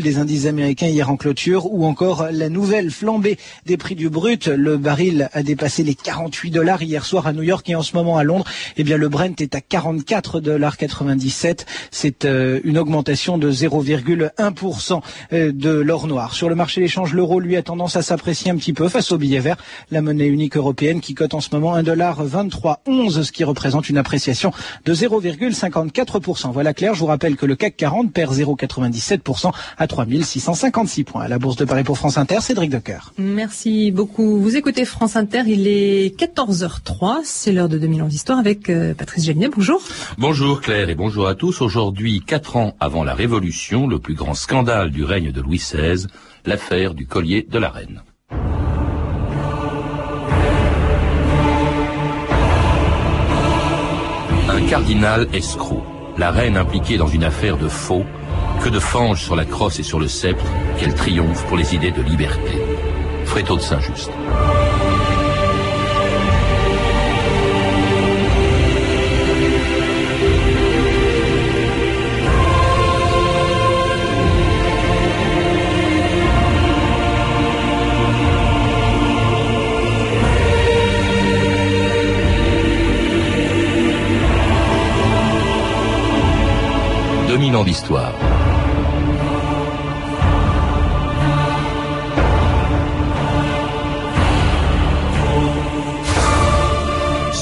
[0.00, 4.46] des indices américains hier en clôture ou encore la nouvelle flambée des prix du brut.
[4.46, 7.94] Le baril a dépassé les 48 dollars hier soir à New York et en ce
[7.94, 8.46] moment à Londres.
[8.78, 11.66] Eh bien, le Brent est à 44 dollars 97.
[11.90, 15.02] C'est euh, une augmentation de 0,1%
[15.34, 16.32] euh, de l'or noir.
[16.32, 19.18] Sur le marché d'échange, l'euro, lui, a tendance à s'apprécier un petit peu face au
[19.18, 19.58] billet vert.
[19.90, 23.90] La monnaie unique européenne qui cote en ce moment 1 dollar 23,11, ce qui représente
[23.90, 24.52] une appréciation
[24.86, 26.50] de 0,54%.
[26.50, 26.94] Voilà clair.
[26.94, 29.50] Je vous rappelle que le CAC 40 perd 0,97%
[29.82, 31.22] à 3656 points.
[31.22, 33.12] À la Bourse de Paris pour France Inter, Cédric Decoeur.
[33.18, 34.38] Merci beaucoup.
[34.38, 38.94] Vous écoutez France Inter, il est 14h03, c'est l'heure de 2000 ans d'histoire avec euh,
[38.94, 39.48] Patrice Gélinet.
[39.48, 39.82] Bonjour.
[40.18, 41.60] Bonjour Claire et bonjour à tous.
[41.62, 46.06] Aujourd'hui, quatre ans avant la Révolution, le plus grand scandale du règne de Louis XVI,
[46.46, 48.02] l'affaire du collier de la reine.
[54.48, 55.82] Un cardinal escroc,
[56.18, 58.04] la reine impliquée dans une affaire de faux,
[58.62, 60.44] que de fange sur la crosse et sur le sceptre,
[60.78, 62.52] quel triomphe pour les idées de liberté.
[63.24, 64.10] Fréteau de Saint-Just.
[87.28, 88.31] 2000 ans d'histoire.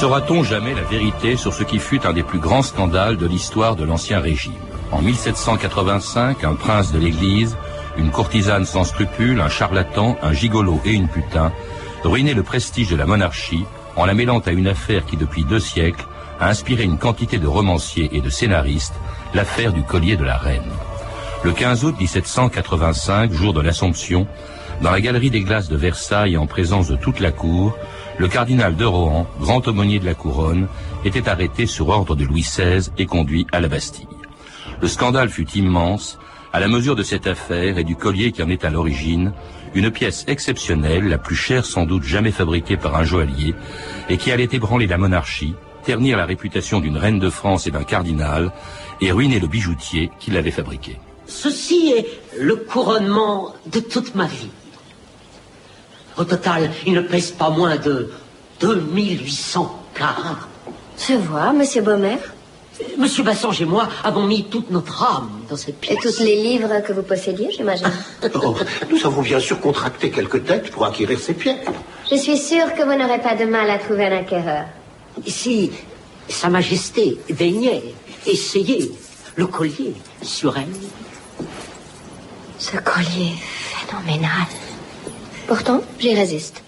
[0.00, 3.76] Saura-t-on jamais la vérité sur ce qui fut un des plus grands scandales de l'histoire
[3.76, 4.54] de l'Ancien Régime?
[4.92, 7.54] En 1785, un prince de l'Église,
[7.98, 11.52] une courtisane sans scrupules, un charlatan, un gigolo et une putain
[12.02, 15.60] ruinaient le prestige de la monarchie en la mêlant à une affaire qui, depuis deux
[15.60, 16.06] siècles,
[16.40, 18.94] a inspiré une quantité de romanciers et de scénaristes,
[19.34, 20.72] l'affaire du collier de la reine.
[21.44, 24.26] Le 15 août 1785, jour de l'Assomption,
[24.80, 27.76] dans la galerie des glaces de Versailles en présence de toute la cour,
[28.20, 30.68] le cardinal de Rohan, grand aumônier de la couronne,
[31.06, 34.06] était arrêté sur ordre de Louis XVI et conduit à la Bastille.
[34.82, 36.18] Le scandale fut immense,
[36.52, 39.32] à la mesure de cette affaire et du collier qui en est à l'origine,
[39.74, 43.54] une pièce exceptionnelle, la plus chère sans doute jamais fabriquée par un joaillier,
[44.10, 47.84] et qui allait ébranler la monarchie, ternir la réputation d'une reine de France et d'un
[47.84, 48.52] cardinal,
[49.00, 51.00] et ruiner le bijoutier qui l'avait fabriqué.
[51.24, 52.06] Ceci est
[52.38, 54.50] le couronnement de toute ma vie.
[56.20, 58.10] Au total, il ne pèse pas moins de
[58.60, 60.38] 2800 carats.
[60.98, 62.18] Je vois, Monsieur Baumer.
[62.98, 65.96] Monsieur Bassange et moi avons mis toute notre âme dans cette pièce.
[65.96, 67.90] Et tous les livres que vous possédiez, j'imagine.
[68.34, 68.54] Oh,
[68.90, 71.64] nous avons bien sûr contracté quelques dettes pour acquérir ces pièces.
[72.10, 74.66] Je suis sûre que vous n'aurez pas de mal à trouver un acquéreur.
[75.26, 75.70] Si
[76.28, 77.82] Sa Majesté daignait
[78.26, 78.92] essayer
[79.36, 81.46] le collier sur elle.
[82.58, 84.46] Ce collier phénoménal.
[85.50, 86.62] Pourtant, j'y résiste.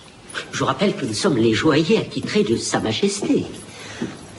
[0.50, 3.44] Je rappelle que nous sommes les joailliers acquittés de Sa Majesté.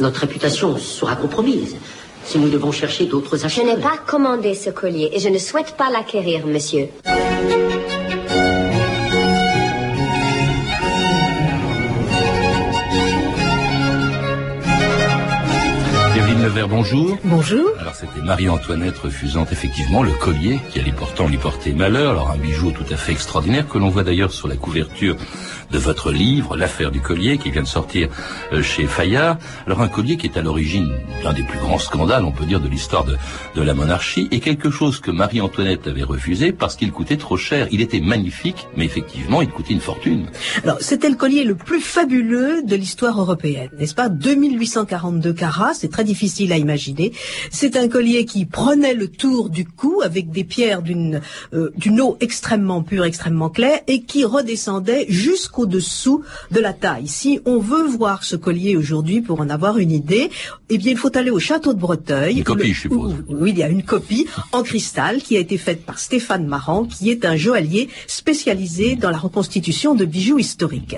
[0.01, 1.77] Notre réputation sera compromise
[2.25, 3.65] si nous devons chercher d'autres acheteurs.
[3.65, 6.89] Je n'ai pas commandé ce collier et je ne souhaite pas l'acquérir, monsieur.
[16.43, 17.17] Nevers, bonjour.
[17.23, 17.69] Bonjour.
[17.79, 22.11] Alors c'était Marie-Antoinette refusant effectivement le collier qui allait pourtant lui porter malheur.
[22.11, 25.15] Alors un bijou tout à fait extraordinaire que l'on voit d'ailleurs sur la couverture
[25.71, 28.09] de votre livre, L'affaire du collier, qui vient de sortir
[28.51, 29.37] euh, chez Fayard.
[29.65, 30.91] Alors un collier qui est à l'origine
[31.23, 33.15] d'un des plus grands scandales, on peut dire, de l'histoire de,
[33.55, 37.69] de la monarchie, et quelque chose que Marie-Antoinette avait refusé parce qu'il coûtait trop cher.
[37.71, 40.25] Il était magnifique, mais effectivement, il coûtait une fortune.
[40.65, 44.09] Alors c'était le collier le plus fabuleux de l'histoire européenne, n'est-ce pas?
[44.09, 47.13] 2842 carats, c'est très difficile à imaginer.
[47.51, 51.21] C'est un collier qui prenait le tour du cou avec des pierres d'une
[51.53, 57.07] euh, d'une eau extrêmement pure, extrêmement claire et qui redescendait jusqu'au dessous de la taille.
[57.07, 60.29] Si on veut voir ce collier aujourd'hui pour en avoir une idée,
[60.69, 62.37] eh bien il faut aller au château de Breteuil.
[62.37, 63.15] Une copie, je suppose.
[63.29, 66.85] oui, il y a une copie en cristal qui a été faite par Stéphane Marant,
[66.85, 70.95] qui est un joaillier spécialisé dans la reconstitution de bijoux historiques.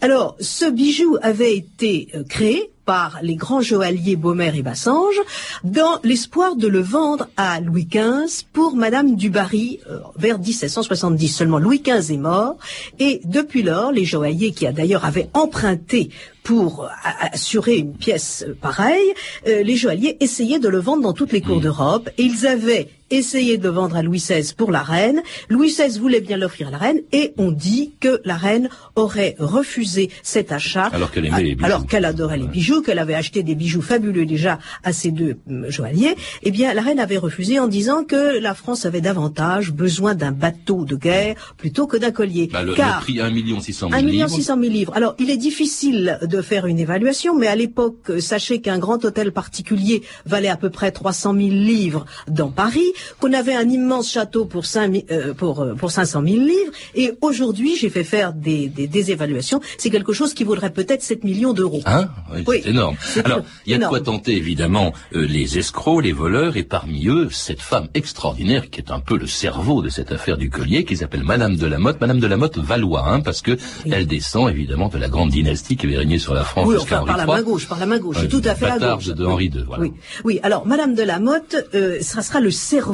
[0.00, 5.20] Alors, ce bijou avait été euh, créé par les grands joailliers Baumer et Bassange
[5.64, 11.28] dans l'espoir de le vendre à Louis XV pour Madame du Barry euh, vers 1770.
[11.28, 12.56] Seulement Louis XV est mort.
[12.98, 16.10] Et depuis lors, les joailliers qui a d'ailleurs avaient emprunté
[16.44, 19.14] pour assurer une pièce pareille,
[19.48, 22.08] euh, les joailliers essayaient de le vendre dans toutes les cours d'Europe.
[22.18, 25.22] Et ils avaient essayé de le vendre à Louis XVI pour la reine.
[25.48, 29.36] Louis XVI voulait bien l'offrir à la reine et on dit que la reine aurait
[29.38, 30.86] refusé cet achat.
[30.92, 31.66] Alors qu'elle aimait les bijoux.
[31.66, 35.36] Alors qu'elle adorait les bijoux, qu'elle avait acheté des bijoux fabuleux déjà à ses deux
[35.50, 36.16] euh, joailliers.
[36.42, 40.32] Eh bien, la reine avait refusé en disant que la France avait davantage besoin d'un
[40.32, 42.48] bateau de guerre plutôt que d'un collier.
[42.52, 44.36] Bah, le, Car le prix 1 600 000 1 million livres.
[44.36, 44.92] 600 000 livres.
[44.94, 49.32] Alors, il est difficile de faire une évaluation, mais à l'époque, sachez qu'un grand hôtel
[49.32, 54.44] particulier valait à peu près 300 000 livres dans Paris, qu'on avait un immense château
[54.44, 58.32] pour, 5 mi- euh, pour, euh, pour 500 000 livres, et aujourd'hui, j'ai fait faire
[58.32, 61.82] des, des, des évaluations, c'est quelque chose qui vaudrait peut-être 7 millions d'euros.
[61.86, 62.08] Hein?
[62.32, 62.60] Oui, Oui.
[62.62, 62.96] C'est énorme.
[63.24, 67.06] Alors, il y a de quoi tenter évidemment euh, les escrocs, les voleurs, et parmi
[67.08, 70.84] eux cette femme extraordinaire qui est un peu le cerveau de cette affaire du collier,
[70.84, 73.56] qui s'appelle Madame de la Motte, Madame de la Motte Valois, hein, parce que
[73.90, 76.98] elle descend évidemment de la grande dynastie qui avait régné sur la France Oui, jusqu'à
[77.02, 79.04] enfin, par la main gauche, par la main gauche, c'est tout à fait la bâtarde
[79.04, 79.14] gauche.
[79.14, 79.82] de Henri II, voilà.
[79.82, 79.92] Oui,
[80.24, 80.40] oui.
[80.42, 82.85] Alors, Madame de la Motte, euh, ça sera le cerveau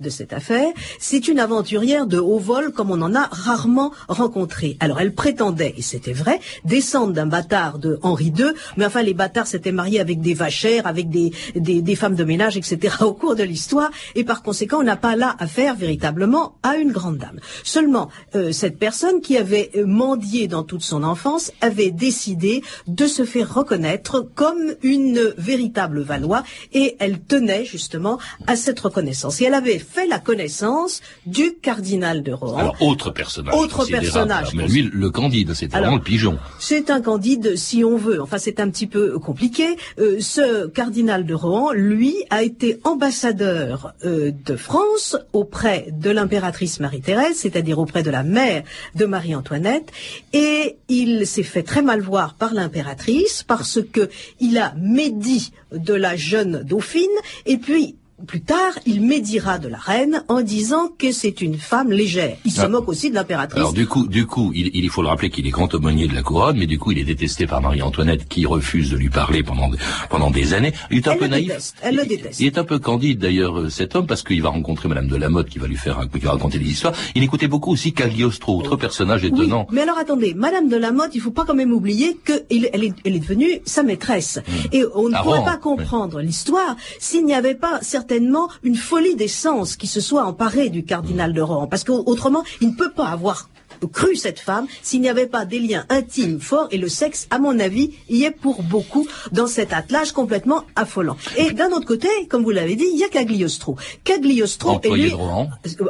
[0.00, 0.68] de cette affaire.
[0.98, 4.76] C'est une aventurière de haut vol comme on en a rarement rencontré.
[4.80, 9.14] Alors, elle prétendait, et c'était vrai, descendre d'un bâtard de Henri II, mais enfin, les
[9.14, 12.96] bâtards s'étaient mariés avec des vachères, avec des, femmes de ménage, etc.
[13.00, 16.92] au cours de l'histoire, et par conséquent, on n'a pas là affaire véritablement à une
[16.92, 17.38] grande dame.
[17.64, 23.06] Seulement, euh, cette personne qui avait euh, mendié dans toute son enfance avait décidé de
[23.06, 26.42] se faire reconnaître comme une véritable Valois
[26.72, 29.31] et elle tenait justement à cette reconnaissance.
[29.40, 32.58] Et elle avait fait la connaissance du cardinal de Rohan.
[32.58, 33.54] Alors, autre personnage.
[33.54, 34.06] Autre considérable.
[34.06, 34.54] personnage.
[34.54, 36.38] Mais lui, le candide, c'est vraiment le pigeon.
[36.58, 38.20] C'est un candide si on veut.
[38.20, 39.76] Enfin, c'est un petit peu compliqué.
[39.98, 46.80] Euh, ce cardinal de Rohan, lui, a été ambassadeur euh, de France auprès de l'impératrice
[46.80, 48.62] Marie-Thérèse, c'est-à-dire auprès de la mère
[48.94, 49.90] de Marie-Antoinette,
[50.32, 54.08] et il s'est fait très mal voir par l'impératrice parce que
[54.40, 57.08] il a médit de la jeune dauphine,
[57.46, 57.96] et puis
[58.26, 62.36] plus tard, il médira de la reine en disant que c'est une femme légère.
[62.44, 62.68] Il se Ah.
[62.68, 63.58] moque aussi de l'impératrice.
[63.58, 66.14] Alors du coup, du coup, il, il faut le rappeler qu'il est grand aumônier de
[66.14, 69.42] la couronne, mais du coup, il est détesté par Marie-Antoinette qui refuse de lui parler
[69.42, 69.70] pendant
[70.10, 70.72] pendant des années.
[70.90, 71.48] Il est un Elle peu le naïf.
[71.48, 72.40] déteste, elle le Il- déteste.
[72.40, 75.16] Il est un peu candide d'ailleurs euh, cet homme parce qu'il va rencontrer Madame de
[75.16, 76.94] la Motte qui va lui faire un qui va raconter des histoires.
[77.14, 79.66] Il écoutait beaucoup aussi Cagliostro, autre personnage Oui, étonnant.
[79.72, 82.84] mais alors attendez, Madame de la Motte, il faut pas quand même oublier qu'elle elle
[82.84, 84.38] est, elle est devenue sa maîtresse.
[84.72, 87.78] Et on ne À pourrait pas comprendre l'histoire s'il n'y avait pas
[88.12, 91.66] certainement une folie des sens qui se soit emparée du cardinal de Rohan.
[91.66, 93.48] Parce qu'autrement, il ne peut pas avoir
[93.88, 97.38] cru cette femme s'il n'y avait pas des liens intimes forts et le sexe, à
[97.38, 101.16] mon avis, y est pour beaucoup dans cet attelage complètement affolant.
[101.36, 103.76] Et d'un autre côté, comme vous l'avez dit, il y a Cagliostro.
[104.04, 105.12] Cagliostro est lui,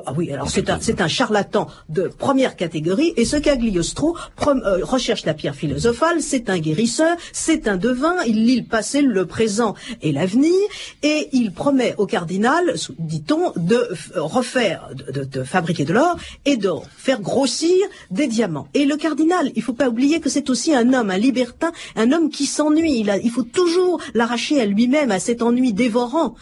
[0.07, 4.17] Ah oui, alors c'est un, charlatan de première catégorie et ce Cagliostro
[4.47, 9.03] euh, recherche la pierre philosophale, c'est un guérisseur, c'est un devin, il lit le passé,
[9.03, 10.55] le présent et l'avenir
[11.03, 16.57] et il promet au cardinal, dit-on, de refaire, de, de- de fabriquer de l'or et
[16.57, 17.77] de faire grossir
[18.11, 18.69] des diamants.
[18.75, 22.13] Et le cardinal, il faut pas oublier que c'est aussi un homme, un libertin, un
[22.13, 23.05] homme qui s'ennuie.
[23.23, 26.35] Il, faut toujours l'arracher à lui-même, à cet ennui dévorant.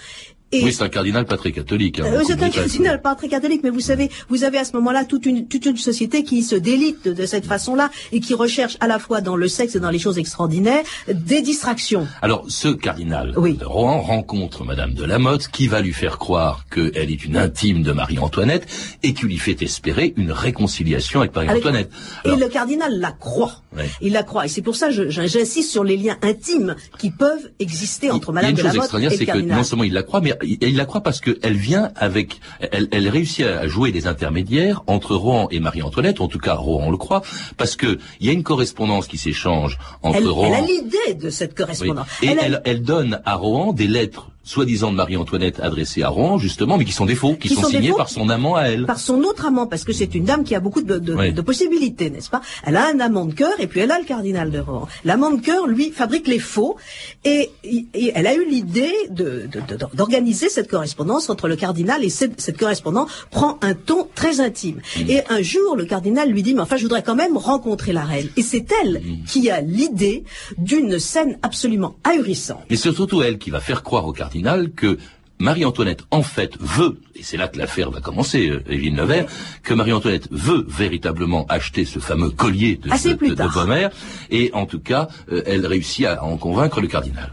[0.52, 2.00] Et Oui, c'est un cardinal pas très catholique.
[2.00, 4.72] hein, euh, c'est un cardinal pas très catholique, mais vous savez, vous avez à ce
[4.72, 8.34] moment-là toute une, toute une société qui se délite de, de cette façon-là et qui
[8.34, 12.08] recherche à la fois dans le sexe et dans les choses extraordinaires des distractions.
[12.20, 13.54] Alors, ce cardinal Oui.
[13.56, 17.36] de Rohan rencontre Madame de la Motte, qui va lui faire croire qu'elle est une
[17.36, 18.66] intime de Marie-Antoinette
[19.04, 21.90] et qui lui fait espérer une réconciliation avec Marie-Antoinette.
[22.24, 23.62] Et le cardinal la croit.
[23.76, 23.88] Ouais.
[24.00, 24.46] Il la croit.
[24.46, 28.52] Et c'est pour ça que j'insiste sur les liens intimes qui peuvent exister entre Madame
[28.54, 29.56] de la chose Motte et extraordinaire, le c'est que cardinal.
[29.58, 32.40] non seulement il la croit, mais il, la croit parce qu'elle vient avec,
[32.72, 36.90] elle, elle réussit à jouer des intermédiaires entre Rohan et Marie-Antoinette, en tout cas Rohan
[36.90, 37.22] le croit,
[37.56, 40.46] parce que il y a une correspondance qui s'échange entre elle, Rohan.
[40.54, 41.56] elle a l'idée de cette Oui.
[41.56, 42.06] correspondance.
[42.22, 46.08] Et Elle a- elle, elle donne à Rohan des lettres soi-disant de Marie-Antoinette adressées à
[46.08, 48.62] Rohan, justement, mais qui sont des faux, qui, Qui sont, signés par son amant à
[48.64, 48.84] elle.
[48.84, 51.32] par son autre amant, parce que c'est une dame qui a beaucoup de, de, Oui.
[51.32, 52.40] de possibilités, n'est-ce pas?
[52.64, 54.88] Elle a un amant de cœur et puis elle a le cardinal de Rohan.
[55.04, 56.76] L'amant de cœur, lui, fabrique les faux
[57.24, 59.48] et, et elle a eu l'idée de-
[59.94, 64.80] d'organiser cette correspondance entre le cardinal et cette, cette correspondance prend un ton très intime.
[64.96, 65.10] Mm.
[65.10, 68.02] Et un jour, le cardinal lui dit, mais enfin, je voudrais quand même rencontrer la
[68.04, 68.28] reine.
[68.36, 69.24] Et c'est elle Mm.
[69.26, 70.24] qui a l'idée
[70.58, 72.64] d'une scène absolument ahurissante.
[72.68, 74.39] Mais c'est surtout elle qui va faire croire au cardinal
[74.76, 74.98] que
[75.38, 79.24] Marie-Antoinette, en fait, veut, et c'est là que l'affaire va commencer, euh, Évelyne Nevers,
[79.62, 83.52] que Marie-Antoinette veut véritablement acheter ce fameux collier de, Assez de, plus de- de tard.
[83.54, 83.88] Pommer,
[84.30, 87.32] et en tout cas, euh, elle réussit à en convaincre le cardinal.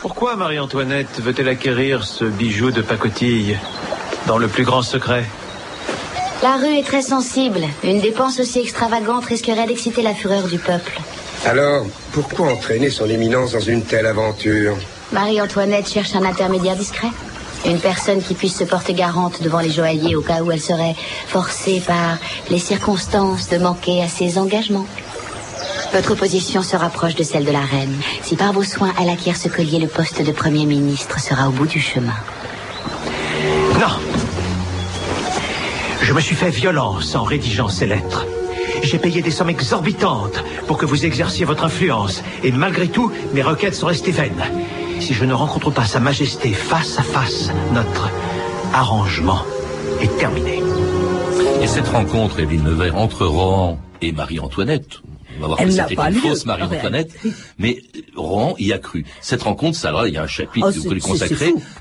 [0.00, 3.56] Pourquoi Marie-Antoinette veut-elle acquérir ce bijou de pacotille
[4.28, 5.24] dans le plus grand secret?
[6.42, 7.60] La rue est très sensible.
[7.84, 11.00] Une dépense aussi extravagante risquerait d'exciter la fureur du peuple.
[11.44, 14.76] Alors, pourquoi entraîner son éminence dans une telle aventure?
[15.12, 17.08] Marie-Antoinette cherche un intermédiaire discret.
[17.66, 20.96] Une personne qui puisse se porter garante devant les joailliers au cas où elle serait
[21.28, 22.18] forcée par
[22.50, 24.86] les circonstances de manquer à ses engagements.
[25.92, 27.94] Votre position se rapproche de celle de la reine.
[28.22, 31.52] Si par vos soins elle acquiert ce collier, le poste de Premier ministre sera au
[31.52, 32.14] bout du chemin.
[33.78, 33.88] Non
[36.00, 38.26] Je me suis fait violence en rédigeant ces lettres.
[38.82, 42.22] J'ai payé des sommes exorbitantes pour que vous exerciez votre influence.
[42.42, 44.42] Et malgré tout, mes requêtes sont restées vaines.
[45.02, 48.08] Si je ne rencontre pas Sa Majesté face à face, notre
[48.72, 49.42] arrangement
[50.00, 50.60] est terminé.
[51.60, 55.00] Et cette rencontre, Evelyne Nevers, entre Rohan et Marie-Antoinette,
[55.38, 57.10] on va voir Elle que c'était pas une lieu, fausse Marie-Antoinette,
[57.58, 57.82] mais
[58.16, 59.04] Rohan y a cru.
[59.20, 61.16] Cette rencontre, ça, là, il y a un chapitre Oh, que vous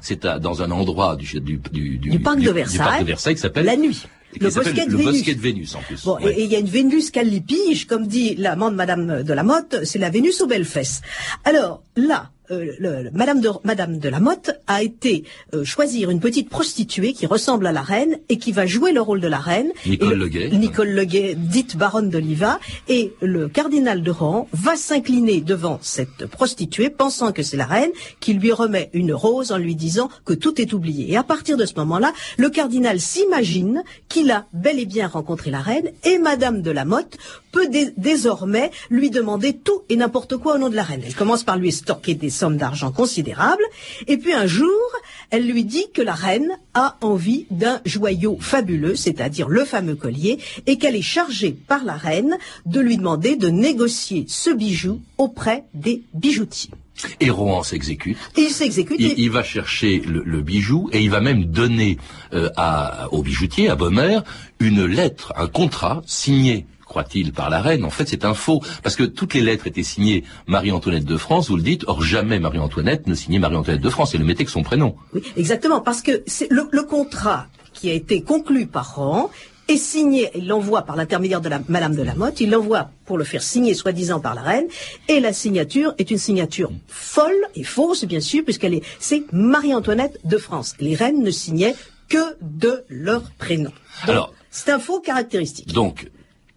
[0.02, 2.78] c'est- dans un endroit du, du, du, Du parc de Versailles.
[2.80, 4.04] parc de Versailles qui s'appelle La nuit.
[4.40, 5.06] Le bosquet de le Vénus.
[5.12, 6.06] bosquet de Vénus, en plus.
[6.06, 6.32] Bon, Ouais.
[6.34, 9.44] et et il y a une Vénus callipige, comme dit l'amant de Madame de la
[9.44, 11.02] Motte, c'est la Vénus aux belles fesses.
[11.44, 16.10] Alors, là, euh, le- le- Madame, de, Madame de la Motte a été euh, choisir
[16.10, 19.28] une petite prostituée qui ressemble à la reine et qui va jouer le rôle de
[19.28, 19.72] la reine.
[19.86, 20.50] Nicole Et le- Leguet.
[20.52, 26.90] Nicole Leguet, dite baronne d'Oliva, et le cardinal de Rohan va s'incliner devant cette prostituée,
[26.90, 30.60] pensant que c'est la reine, qui lui remet une rose en lui disant que tout
[30.62, 31.12] est oublié.
[31.12, 35.52] Et à partir de ce moment-là, le cardinal s'imagine qu'il a bel et bien rencontré
[35.52, 37.18] la reine, et Madame de la Motte
[37.52, 41.02] peut dé- désormais lui demander tout et n'importe quoi au nom de la reine.
[41.06, 43.64] Elle commence par lui estorquer des sommes d'argent considérables,
[44.08, 44.82] et puis un jour,
[45.30, 50.40] elle lui dit que la reine a envie d'un joyau fabuleux, c'est-à-dire le fameux collier,
[50.66, 55.64] et qu'elle est chargée par la reine de lui demander de négocier ce bijou auprès
[55.74, 56.72] des bijoutiers.
[57.20, 58.18] Et Rohan s'exécute.
[58.38, 59.00] Il s'exécute.
[59.00, 61.98] Il, va chercher le, le bijou et il va même donner
[62.34, 64.20] euh, à, au bijoutier, à Baumer,
[64.60, 67.84] une lettre, un contrat signé croit-il, par la reine.
[67.86, 71.50] En fait, c'est un faux, parce que toutes les lettres étaient signées Marie-Antoinette de France,
[71.50, 74.52] vous le dites, or jamais Marie-Antoinette ne signait Marie-Antoinette de France, elle ne mettait que
[74.52, 74.96] son prénom.
[75.14, 79.30] Oui, exactement, parce que c'est le, le contrat qui a été conclu par Rohan
[79.70, 83.18] est signé, il l'envoie par l'intermédiaire de la Madame de la Motte, il l'envoie pour
[83.18, 84.68] le faire signer soi-disant par la reine,
[85.08, 90.20] et la signature est une signature folle et fausse, bien sûr, puisqu'elle est, c'est Marie-Antoinette
[90.26, 90.76] de France.
[90.82, 91.76] Les reines ne signaient
[92.10, 93.72] que de leur prénom.
[94.06, 95.72] Donc, Alors- c'est un faux caractéristique.
[95.72, 96.12] Donc,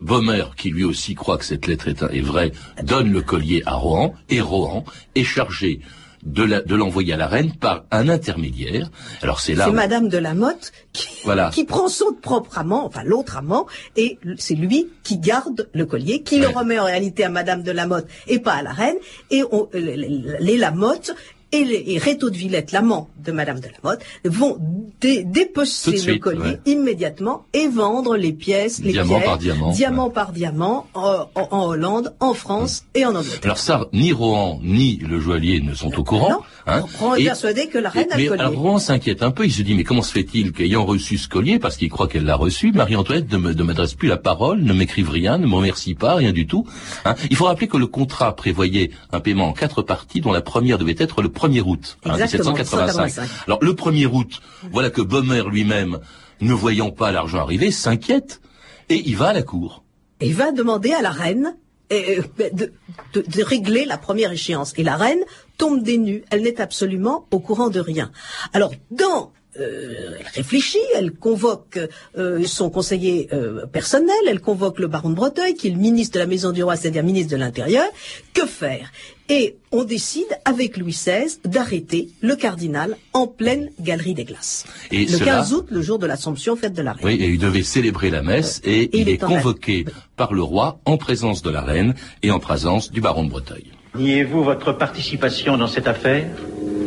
[0.04, 3.75] Baumer, qui lui aussi croit que cette lettre est, est vraie, donne le collier à
[3.75, 4.84] Rohan, et Rohan
[5.14, 5.80] est chargé
[6.26, 8.90] de l'envoyer à la reine par un intermédiaire.
[9.20, 11.50] Alors c'est là C'est où- Madame de la Motte qui, Voilà.
[11.52, 16.23] qui prend son propre amant, enfin l'autre amant, et c'est lui qui garde le collier,
[16.23, 18.96] qui le remet en réalité à Madame de la Motte et pas à la reine.
[19.30, 21.14] Et on, les, les- les Lamotte
[21.54, 24.58] et, les, et Réto de Villette, l'amant de Madame de la Motte, vont
[25.00, 26.61] dé- dépecer le suite, collier ouais.
[26.66, 31.49] immédiatement et vendre les pièces, les Diamant pierres, par diamant, diamant par diamant, en, en-
[31.50, 33.40] en Hollande, en France et en Angleterre.
[33.44, 36.30] Alors ça, ni Rohan ni le joaillier ne sont au courant.
[36.30, 36.84] Non, hein.
[36.99, 38.40] Rohan est persuadé que la reine a mais le collier.
[38.42, 41.28] alors Rohan s'inquiète un peu, il se dit mais comment se fait-il qu'ayant reçu ce
[41.28, 45.11] collier, parce qu'il croit qu'elle l'a reçu, Marie-Antoinette ne m'adresse plus la parole, ne m'écrive
[45.11, 46.66] rien, ne me remercie pas, rien du tout.
[47.04, 47.14] hein.
[47.30, 50.78] Il faut rappeler que le contrat prévoyait un paiement en quatre parties, dont la première
[50.78, 53.04] devait être le 1er août hein, Exactement, 1785.
[53.04, 53.44] 1785.
[53.46, 54.40] Alors le 1er août,
[54.72, 55.98] voilà que Baumer lui-même,
[56.40, 58.40] ne voyant pas l'argent arriver, s'inquiète
[58.88, 59.82] et il va à la cour.
[60.20, 61.56] et va demander à la reine
[61.92, 62.72] euh, de,
[63.12, 64.72] de- de régler la première échéance.
[64.76, 65.20] Et la reine
[65.58, 66.24] tombe des nues.
[66.30, 68.10] Elle n'est absolument au courant de rien.
[68.52, 71.78] Alors, dans euh, elle réfléchit, elle convoque
[72.18, 76.14] euh, son conseiller euh, personnel, elle convoque le baron de Breteuil, qui est le ministre
[76.14, 77.84] de la Maison du Roi, c'est-à-dire ministre de l'Intérieur.
[78.32, 78.90] Que faire?
[79.30, 84.64] Et on décide, avec Louis XVI, d'arrêter le cardinal en pleine galerie des glaces.
[84.90, 87.06] Et le cela- 15 août, le jour de l'Assomption, fête de la reine.
[87.06, 90.42] Oui, et il devait célébrer la messe et, Et il il est convoqué par le
[90.42, 93.64] roi en présence de la reine et en présence du baron de Breteuil.
[93.94, 96.26] Niez-vous votre participation dans cette affaire?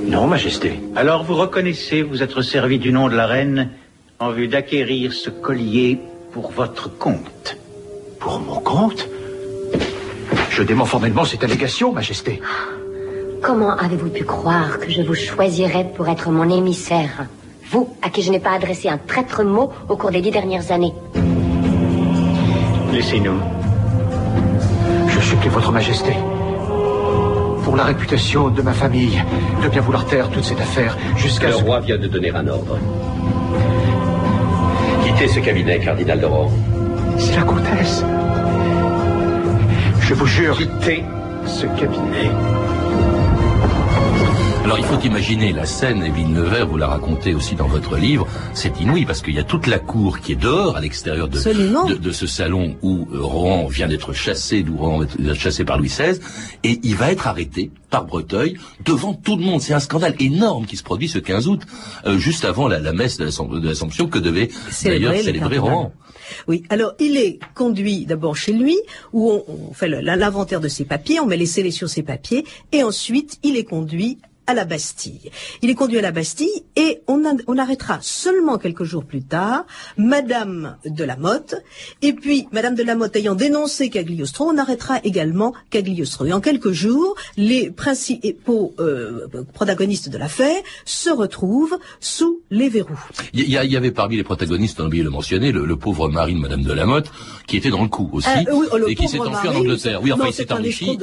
[0.07, 0.79] Non, Majesté.
[0.95, 3.69] Alors vous reconnaissez vous être servi du nom de la reine
[4.19, 5.99] en vue d'acquérir ce collier
[6.31, 7.57] pour votre compte.
[8.19, 9.07] Pour mon compte?
[10.49, 12.41] Je dément formellement cette allégation, Majesté.
[13.41, 17.27] Comment avez-vous pu croire que je vous choisirais pour être mon émissaire?
[17.69, 20.71] Vous, à qui je n'ai pas adressé un traître mot au cours des dix dernières
[20.71, 20.93] années.
[22.93, 23.37] Laissez-nous.
[25.09, 26.13] Je supplie votre Majesté,
[27.77, 29.23] la réputation de ma famille,
[29.63, 31.63] de bien vouloir taire toute cette affaire jusqu'à Le ce...
[31.63, 32.79] roi vient de donner un ordre.
[35.03, 36.51] Quittez ce cabinet, cardinal de.
[37.19, 38.03] C'est la comtesse.
[40.01, 40.57] Je vous jure...
[40.57, 41.03] Quittez
[41.45, 42.31] ce cabinet.
[44.77, 48.27] Alors il faut imaginer la scène, Evelyne Nevers, vous la racontez aussi dans votre livre,
[48.53, 51.39] c'est inouï parce qu'il y a toute la cour qui est dehors, à l'extérieur de,
[51.39, 55.79] de, de, ce salon où euh, Rohan vient d'être chassé, d'où Rohan est chassé par
[55.79, 56.19] Louis XVI,
[56.63, 59.61] et il va être arrêté par Breteuil devant tout le monde.
[59.61, 61.63] C'est un scandale énorme qui se produit ce 15 août,
[62.05, 63.25] euh, juste avant la, la messe de
[63.65, 64.49] l'Assomption que devait
[64.83, 65.91] d'ailleurs célébrer Rohan.
[66.47, 68.77] Oui, alors il est conduit d'abord chez lui,
[69.11, 72.45] où on, on fait l'inventaire de ses papiers, on met les scellés sur ses papiers,
[72.71, 75.29] et ensuite il est conduit à la Bastille.
[75.61, 79.65] Il est conduit à la Bastille et on, on arrêtera seulement quelques jours plus tard
[79.97, 81.55] Madame de la Motte.
[82.01, 86.25] Et puis, Madame de la Motte ayant dénoncé Cagliostro, on arrêtera également Cagliostro.
[86.25, 92.99] Et en quelques jours, les principaux euh, protagonistes de l'affaire se retrouvent sous les verrous.
[93.33, 96.33] Il y, avait parmi les protagonistes, on a oublié de le mentionner, le, pauvre mari
[96.33, 97.11] de Madame de la Motte,
[97.45, 100.01] qui était dans le coup aussi, euh, oui, et qui s'est enfui en Angleterre.
[100.01, 100.97] Oui, enfin, il s'est enrichi.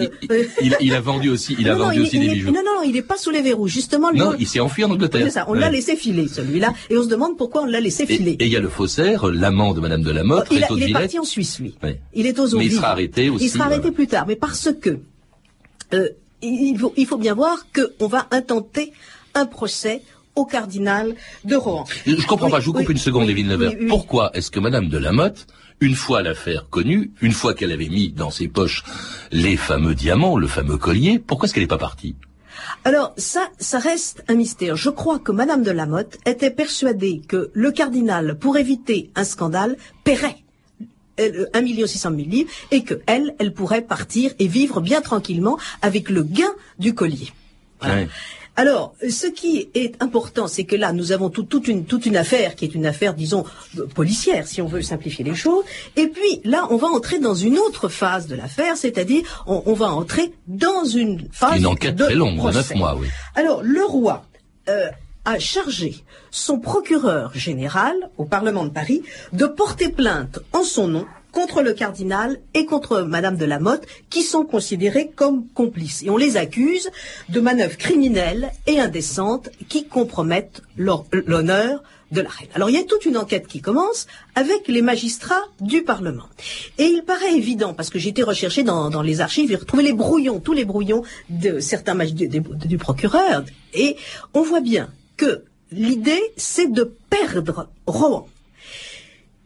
[0.81, 2.51] Il, a vendu aussi, il a vendu aussi des bijoux.
[2.51, 3.69] Non, non, il n'est pas sous les verrous.
[3.69, 5.31] Justement, non, il s'est enfui en Angleterre.
[5.31, 8.37] Ça, on l'a laissé filer, celui-là, et on se demande pourquoi on l'a laissé filer.
[8.41, 10.91] Et il y a le faussaire, l'amant de Madame de la Motte, oh, il, il
[10.91, 11.75] est parti en Suisse, lui.
[12.15, 13.45] Il est aux Mais il sera arrêté aussi.
[13.45, 15.01] Il sera arrêté plus tard, mais parce que
[15.93, 16.09] euh,
[16.43, 18.93] il, faut, il faut bien voir qu'on va intenter
[19.35, 20.03] un procès
[20.37, 21.15] au cardinal
[21.45, 21.85] de Rohan.
[22.07, 23.73] Je comprends pas, je vous coupe une seconde, Evelyne Nevers.
[23.89, 25.47] Pourquoi est-ce que Madame de la Motte,
[25.81, 28.83] une fois l'affaire connue, une fois qu'elle avait mis dans ses poches
[29.31, 32.17] les fameux diamants, le fameux collier, pourquoi est-ce qu'elle n'est pas partie?
[32.85, 34.77] Alors ça, ça reste un mystère.
[34.77, 39.77] Je crois que Madame de Lamotte était persuadée que le cardinal, pour éviter un scandale,
[40.05, 40.39] paierait
[41.19, 45.01] un million six cent mille livres et que elle, elle pourrait partir et vivre bien
[45.01, 47.33] tranquillement avec le gain du collier.
[48.57, 52.55] Alors, ce qui est important, c'est que là, nous avons toute, une, toute une affaire
[52.55, 53.45] qui est une affaire, disons,
[53.95, 55.65] policière, si on veut simplifier les choses.
[55.97, 59.91] Et puis, là, on va entrer dans une autre phase de l'affaire, c'est-à-dire, on, va
[59.91, 63.09] entrer dans une phase Une enquête très longue, de neuf mois, oui.
[63.35, 64.25] Alors, le roi
[64.69, 64.89] euh,
[65.25, 71.07] a chargé son procureur général au Parlement de Paris de porter plainte en son nom
[71.35, 76.03] contre le cardinal et contre Madame de la Motte, qui sont considérés comme complices.
[76.05, 76.91] Et on les accuse
[77.29, 82.49] de manœuvres criminelles et indécentes qui compromettent l'honneur de la reine.
[82.55, 86.29] Alors il y a toute une enquête qui commence avec les magistrats du Parlement.
[86.79, 89.93] Et il paraît évident, parce que j'ai été recherché dans, les archives et retrouvé les
[89.93, 93.97] brouillons, tous les brouillons de certains magistrats du procureur, et
[94.35, 98.29] on voit bien que l'idée, c'est de perdre Rohan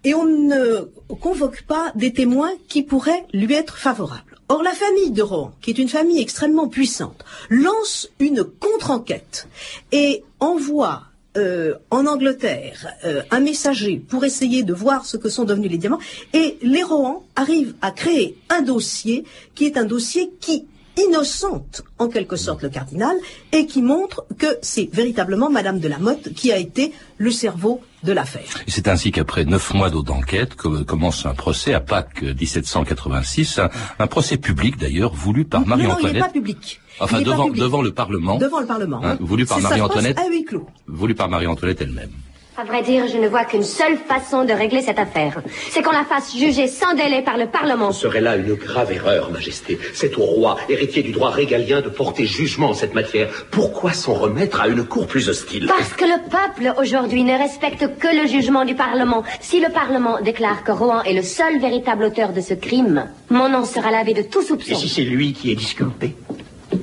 [0.05, 0.89] et on ne
[1.21, 4.39] convoque pas des témoins qui pourraient lui être favorables.
[4.49, 9.47] Or, la famille de Rohan, qui est une famille extrêmement puissante, lance une contre-enquête
[9.93, 11.03] et envoie
[11.37, 15.77] euh, en Angleterre euh, un messager pour essayer de voir ce que sont devenus les
[15.77, 16.01] diamants.
[16.33, 20.67] Et les Rohan arrivent à créer un dossier qui est un dossier qui
[21.07, 23.17] innocente en quelque sorte le cardinal
[23.53, 27.81] et qui montre que c'est véritablement Madame de la Motte qui a été le cerveau
[28.03, 28.49] de l'affaire.
[28.67, 33.61] C'est ainsi qu'après neuf mois d'enquête commence un procès à Pâques 1786,
[33.99, 36.03] un, procès public d'ailleurs voulu par Marie-Antoinette.
[36.03, 36.81] Non, il n'est pas public.
[37.01, 38.39] Enfin, devant, devant le Parlement.
[38.39, 39.01] Devant le Parlement.
[39.05, 40.19] Hein, voulu par Marie-Antoinette.
[40.19, 40.67] À huis clos.
[40.87, 42.11] Voulu par Marie-Antoinette elle-même.
[42.61, 45.41] À vrai dire, je ne vois qu'une seule façon de régler cette affaire.
[45.71, 47.93] C'est qu'on la fasse juger sans délai par le Parlement.
[47.93, 49.79] Ce serait là une grave erreur, Majesté.
[49.95, 53.29] C'est au roi, héritier du droit régalien, de porter jugement en cette matière.
[53.53, 55.69] Pourquoi s'en remettre à une cour plus hostile?
[55.69, 59.23] Parce que le peuple, aujourd'hui, ne respecte que le jugement du Parlement.
[59.41, 63.49] Si le Parlement déclare que Rohan est le seul véritable auteur de ce crime, mon
[63.49, 64.73] nom sera lavé de tout soupçon.
[64.73, 66.17] Et si c'est lui qui est disculpé?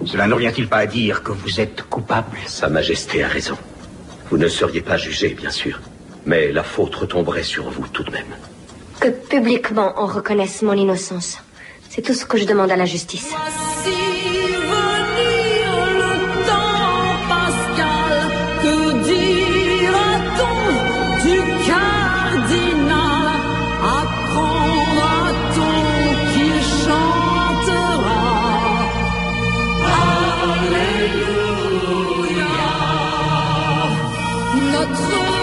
[0.06, 2.38] Cela ne revient-il pas à dire que vous êtes coupable?
[2.48, 3.58] Sa Majesté a raison.
[4.30, 5.80] Vous ne seriez pas jugé, bien sûr,
[6.26, 8.36] mais la faute retomberait sur vous tout de même.
[9.00, 11.38] Que publiquement on reconnaisse mon innocence.
[11.90, 13.34] C'est tout ce que je demande à la justice.
[34.88, 35.35] What's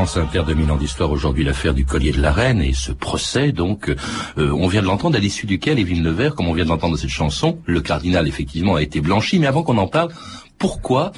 [0.00, 3.52] France Inter 2000 ans d'histoire aujourd'hui l'affaire du collier de la reine et ce procès
[3.52, 6.70] donc euh, on vient de l'entendre à l'issue duquel Évine Nevers comme on vient de
[6.70, 10.08] l'entendre dans cette chanson le cardinal effectivement a été blanchi mais avant qu'on en parle
[10.56, 11.12] pourquoi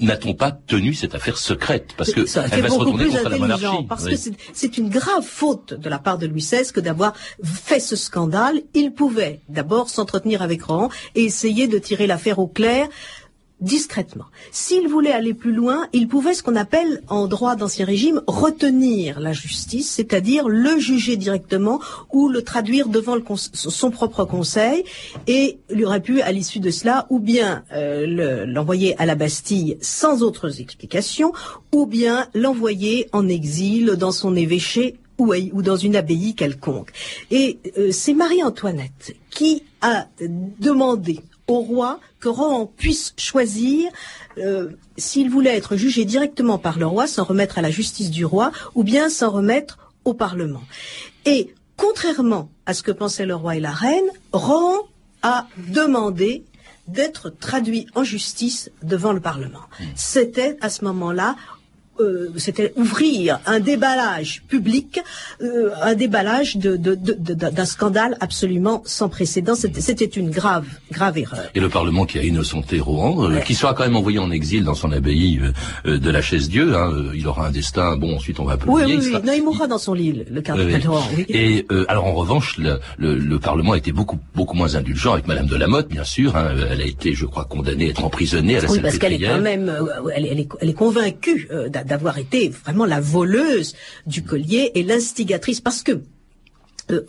[0.00, 1.94] n'a-t-on pas tenu cette affaire secrète?
[1.98, 3.66] Parce que Ça elle va se retourner contre la monarchie.
[3.88, 4.12] Parce Oui.
[4.12, 7.80] que c'est- c'est une grave faute de la part de Louis XVI que d'avoir fait
[7.80, 8.60] ce scandale.
[8.74, 12.86] Il pouvait d'abord s'entretenir avec Rohan et essayer de tirer l'affaire au clair
[13.64, 14.26] discrètement.
[14.52, 19.20] S'il voulait aller plus loin, il pouvait ce qu'on appelle en droit d'ancien régime retenir
[19.20, 21.80] la justice, c'est-à-dire le juger directement
[22.12, 24.84] ou le traduire devant son propre conseil
[25.26, 29.14] et il aurait pu à l'issue de cela ou bien euh, le- l'envoyer à la
[29.14, 31.32] Bastille sans autres explications
[31.72, 36.90] ou bien l'envoyer en exil dans son évêché ou dans une abbaye quelconque.
[37.30, 40.08] Et euh, c'est Marie-Antoinette qui a
[40.58, 43.90] demandé au roi que Rohan puisse choisir
[44.38, 48.24] euh, s'il voulait être jugé directement par le roi, s'en remettre à la justice du
[48.24, 50.62] roi, ou bien s'en remettre au Parlement.
[51.24, 54.78] Et contrairement à ce que pensaient le roi et la reine, Rohan
[55.22, 56.44] a demandé
[56.88, 59.62] d'être traduit en justice devant le Parlement.
[59.94, 61.36] C'était à ce moment-là
[62.00, 65.00] euh, c'était ouvrir un déballage public,
[65.42, 69.54] euh, un déballage de- de- de- de- d'un scandale absolument sans précédent.
[69.54, 71.40] C'était une grave, grave erreur.
[71.54, 74.64] Et le Parlement qui a innocenté Rohan, euh, qui sera quand même envoyé en exil
[74.64, 75.52] dans son abbaye euh,
[75.86, 76.74] euh, de la chaise Dieu.
[76.76, 77.96] hein, euh, il aura un destin.
[77.96, 78.98] Bon, ensuite on va Oui, publier.
[78.98, 79.10] oui, oui.
[79.12, 80.86] sera- Non, il mourra dans son lit, le- Oui, cardinal oui.
[80.86, 81.26] Rohan, oui.
[81.28, 85.12] Et euh, alors en revanche, le, le- le Parlement a été beaucoup beaucoup moins indulgent
[85.12, 86.34] avec Madame de Lamotte, bien sûr.
[86.36, 86.48] hein.
[86.70, 89.20] Elle a été, je crois, condamnée à être emprisonnée à la Oui, parce qu'elle est
[89.26, 89.72] quand même,
[90.14, 93.74] elle, est- elle est, elle est convaincue euh, d'avoir été vraiment la voleuse
[94.06, 96.02] du collier et l'instigatrice, parce que
[96.90, 97.00] euh,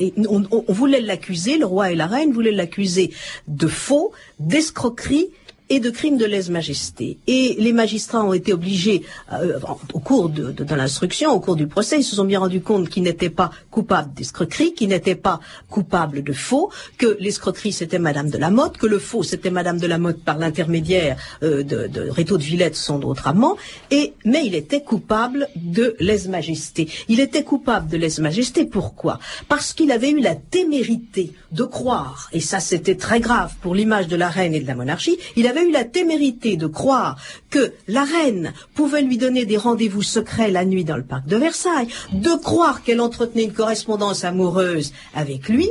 [0.00, 3.12] et on voulait l'accuser, le roi et la reine voulaient l'accuser
[3.46, 5.28] de faux, d'escroquerie
[5.70, 7.18] et de crime de lèse-majesté.
[7.26, 9.02] Et les magistrats ont été obligés,
[9.32, 9.58] euh,
[9.92, 13.02] au cours de, l'instruction, au cours du procès, ils se sont bien rendus compte qu'ils
[13.02, 18.38] n'étaient pas coupables d'escroquerie, qu'ils n'étaient pas coupables de faux, que l'escroquerie c'était Madame de
[18.38, 22.08] la Motte, que le faux c'était Madame de la Motte par l'intermédiaire euh, de, de
[22.08, 23.56] Rétaux de Villette, son autre amant,
[23.90, 26.88] et mais il était coupable de lèse-majesté.
[27.08, 29.18] Il était coupable de lèse-majesté, pourquoi?
[29.48, 34.08] Parce qu'il avait eu la témérité de croire, et ça c'était très grave pour l'image
[34.08, 37.16] de la reine et de la monarchie, il avait eu la témérité de croire
[37.50, 41.36] que la reine pouvait lui donner des rendez-vous secrets la nuit dans le parc de
[41.36, 45.70] Versailles, de croire qu'elle entretenait une correspondance amoureuse avec lui,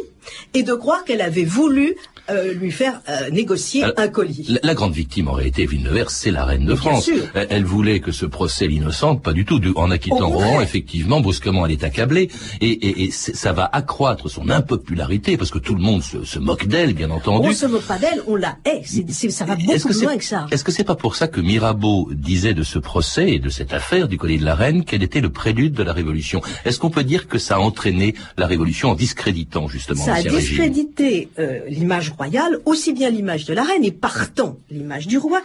[0.53, 1.95] et de croire qu'elle avait voulu
[2.29, 4.45] euh, lui faire euh, négocier Alors, un collier.
[4.49, 7.05] La, la grande victime en réalité, Villeneuve, c'est la reine de France.
[7.05, 7.23] sûr.
[7.33, 9.59] Elle, elle voulait que ce procès l'innocente, pas du tout.
[9.59, 10.29] Du- en acquittant.
[10.29, 12.29] Rohan, effectivement, brusquement, elle est accablée,
[12.61, 16.39] et, et- et ça va accroître son impopularité parce que tout le monde se, se
[16.39, 17.49] moque d'elle, bien entendu.
[17.49, 18.81] On se moque pas d'elle, on la hait.
[18.85, 20.47] C'est- c'est- ça va beaucoup plus loin que ça.
[20.51, 23.73] Est-ce que c'est pas pour ça que Mirabeau disait de ce procès et de cette
[23.73, 26.41] affaire du collier de la reine qu'elle était le prélude de la Révolution?
[26.65, 30.23] Est-ce qu'on peut dire que ça a entraîné la Révolution en discréditant justement Ça a
[30.23, 35.41] discrédité euh, l'image royale, aussi bien l'image de la reine et partant l'image du roi.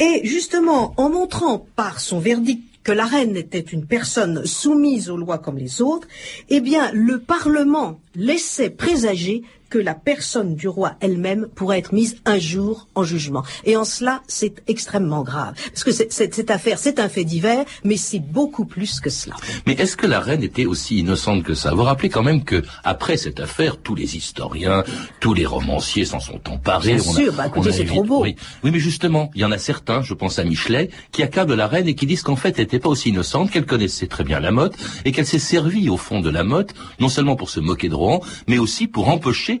[0.00, 5.16] Et justement, en montrant par son verdict que la reine était une personne soumise aux
[5.16, 6.06] lois comme les autres,
[6.48, 9.42] eh bien, le Parlement laissait présager
[9.76, 13.42] que la personne du roi elle-même pourrait être mise un jour en jugement.
[13.66, 15.52] Et en cela, c'est extrêmement grave.
[15.70, 19.36] Parce que c'est- cette affaire, c'est un fait divers, mais c'est beaucoup plus que cela.
[19.66, 21.74] Mais est-ce que la reine était aussi innocente que ça?
[21.74, 24.82] Vous rappelez quand même que après cette affaire, tous les historiens,
[25.20, 26.94] tous les romanciers s'en sont emparés.
[26.94, 28.22] Bien On sûr, bah, écoutez, c'est trop beau.
[28.22, 28.34] Oui.
[28.64, 31.66] oui, mais justement, il y en a certains, je pense à Michelet, qui accablent la
[31.66, 34.40] reine et qui disent qu'en fait, elle n'était pas aussi innocente, qu'elle connaissait très bien
[34.40, 37.60] la motte et qu'elle s'est servie au fond de la motte, non seulement pour se
[37.60, 39.60] moquer de Rohan, mais aussi pour empocher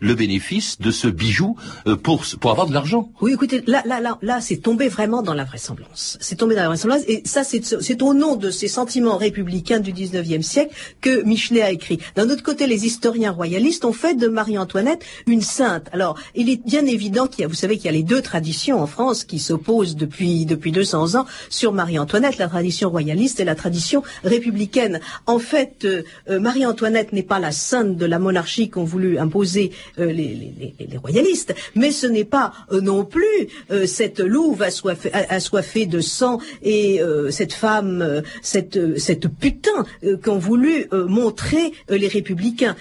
[0.00, 3.10] le bénéfice de ce bijou euh, pour pour avoir de l'argent.
[3.20, 6.18] Oui, écoutez, là, là, là, là, c'est tombé vraiment dans la vraisemblance.
[6.20, 9.92] C'est tombé dans la vraisemblance, et ça, c'est au nom de ces sentiments républicains du
[9.92, 11.98] 19e siècle que Michelet a écrit.
[12.16, 15.88] D'un autre côté, les historiens royalistes ont fait de Marie-Antoinette une sainte.
[15.92, 18.22] Alors, il est bien évident qu'il y a, vous savez qu'il y a les deux
[18.22, 23.44] traditions en France qui s'opposent depuis depuis 200 ans sur Marie-Antoinette, la tradition royaliste et
[23.44, 25.00] la tradition républicaine.
[25.26, 29.72] En fait, euh, euh, Marie-Antoinette n'est pas la sainte de la monarchie qu'ont voulu imposer
[29.98, 36.00] euh, les, royalistes, mais ce n'est pas euh, non plus euh, cette louve assoiffée, de
[36.00, 37.00] sang et
[37.30, 39.84] cette femme, cette, putain
[40.22, 42.76] qu'ont voulu montrer les républicains.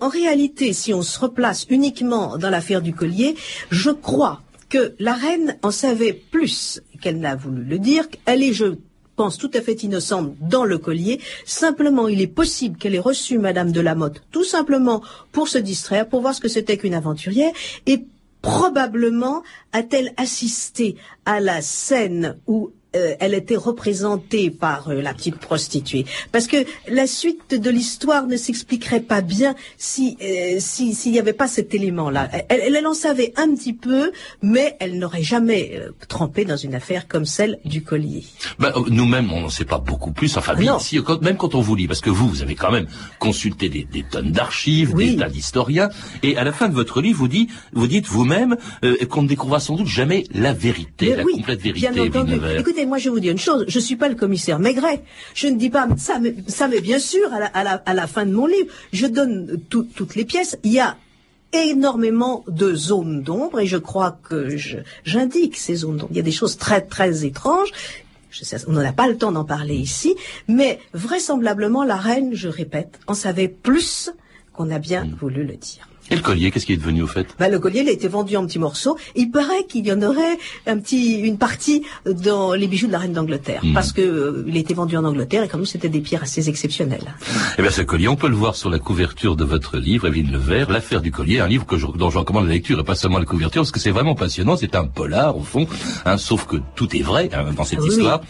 [0.00, 3.34] En réalité, si on se replace uniquement dans l'affaire du collier,
[3.70, 8.06] je crois que la reine en savait plus qu'elle n'a voulu le dire.
[8.26, 8.74] Elle est, je
[9.14, 11.20] pense, tout à fait innocente dans le collier.
[11.44, 15.58] Simplement, il est possible qu'elle ait reçu Madame de la Motte, tout simplement pour se
[15.58, 17.52] distraire, pour voir ce que c'était qu'une aventurière,
[17.86, 18.04] et
[18.42, 25.36] probablement a-t-elle assisté à la scène où euh, elle était représentée par euh, la petite
[25.36, 26.04] prostituée.
[26.32, 31.18] Parce que la suite de l'histoire ne s'expliquerait pas bien si euh, si- s'il n'y
[31.18, 32.28] avait pas cet élément-là.
[32.48, 36.56] Elle, elle, elle en savait un petit peu, mais elle n'aurait jamais euh, trempé dans
[36.56, 38.24] une affaire comme celle du collier.
[38.58, 40.36] Ben, Nous-mêmes, on n'en sait pas beaucoup plus.
[40.36, 42.86] Enfin, si, quand- même quand on vous lit, parce que vous, vous avez quand même
[43.18, 45.12] consulté des, des tonnes d'archives, Oui.
[45.12, 45.88] des tas d'historiens,
[46.22, 49.28] et à la fin de votre livre, vous, dit, vous dites vous-même euh, qu'on ne
[49.28, 52.34] découvrira sans doute jamais la vérité, Mais la oui, complète vérité, Bien entendu.
[52.84, 55.02] Écoutez, moi je vous dis une chose, je suis pas le commissaire Maigret.
[55.34, 57.94] Je ne dis pas ça, mais, ça, mais bien sûr, à la, à, la, à
[57.94, 60.58] la fin de mon livre, je donne tout- toutes les pièces.
[60.64, 60.96] Il y a
[61.54, 64.48] énormément de zones d'ombre et je crois que
[65.04, 66.10] j'indique ces zones d'ombre.
[66.10, 67.70] Il y a des choses très très étranges.
[68.30, 70.14] Je sais, on n'en a pas le temps d'en parler ici,
[70.48, 74.10] mais vraisemblablement la reine, je répète, en savait plus
[74.52, 75.14] qu'on a bien Mm.
[75.20, 75.88] voulu le dire.
[76.10, 77.26] Et le collier, qu'est-ce qui est devenu au fait?
[77.38, 78.96] Bah, le collier, il a été vendu en petits morceaux.
[79.16, 80.36] Il paraît qu'il y en aurait
[80.66, 83.72] un petit, une partie dans les bijoux de la reine d'Angleterre, Mhm.
[83.72, 86.48] parce que euh, il a été vendu en Angleterre et comme c'était des pierres assez
[86.48, 87.14] exceptionnelles.
[87.58, 90.30] Eh bien, ce collier, on peut le voir sur la couverture de votre livre, Evelyne
[90.30, 92.94] Levert, L'affaire du collier, un livre que je, dont je recommande la lecture et pas
[92.96, 94.56] seulement la couverture, parce que c'est vraiment passionnant.
[94.56, 95.66] C'est un polar, au fond,
[96.04, 97.88] hein, sauf que tout est vrai hein, dans cette Oui.
[97.88, 98.20] histoire.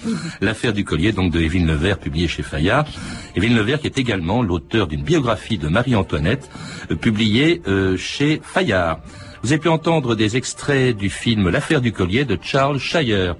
[0.40, 2.84] L'affaire du collier, donc, de Evelyne Levert, publiée chez Fayard.
[3.34, 6.48] Evelyne Levert, qui est également l'auteur d'une biographie de Marie-Antoinette,
[6.90, 9.00] euh, publiée euh, chez Fayard.
[9.42, 13.36] Vous avez pu entendre des extraits du film L'affaire du collier de Charles Shire.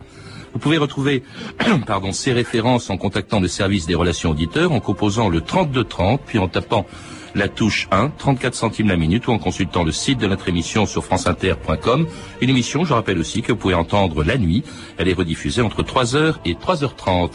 [0.53, 1.23] Vous pouvez retrouver
[1.87, 6.39] pardon, ces références en contactant le service des relations auditeurs, en composant le 3230, puis
[6.39, 6.87] en tapant
[7.35, 10.87] la touche 1, 34 centimes la minute, ou en consultant le site de notre émission
[10.87, 12.07] sur franceinter.com.
[12.41, 14.63] Une émission, je rappelle aussi, que vous pouvez entendre la nuit.
[14.99, 17.31] Elle est rediffusée entre 3h et 3h30.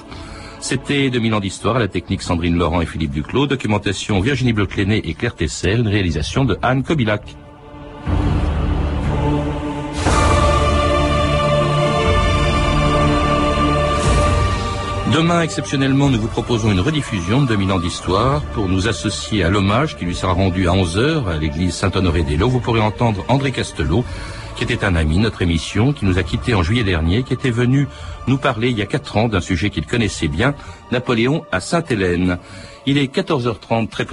[0.61, 4.97] C'était 2000 ans d'histoire à la technique Sandrine Laurent et Philippe Duclos, documentation Virginie Bleucléné
[4.97, 7.35] et Claire Tessel, réalisation de Anne Kobilac.
[15.13, 19.49] Demain, exceptionnellement, nous vous proposons une rediffusion de 2000 ans d'histoire pour nous associer à
[19.49, 22.49] l'hommage qui lui sera rendu à 11h à l'église Saint-Honoré-des-Laux.
[22.49, 24.05] Vous pourrez entendre André Castelot,
[24.59, 27.49] qui était un ami, notre émission, qui nous a quittés en juillet dernier, qui était
[27.49, 27.87] venu
[28.27, 30.53] nous parler il y a quatre ans d'un sujet qu'il connaissait bien,
[30.91, 32.39] Napoléon à Sainte-Hélène.
[32.85, 34.05] Il est 14h30, très